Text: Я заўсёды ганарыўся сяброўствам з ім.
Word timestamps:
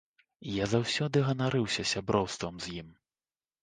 Я 0.53 0.65
заўсёды 0.71 1.23
ганарыўся 1.29 1.89
сяброўствам 1.93 2.53
з 2.67 2.77
ім. 2.83 2.95